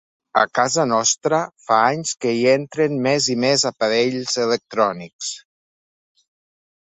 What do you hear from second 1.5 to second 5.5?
fa anys que hi entren més i més aparells electrònics.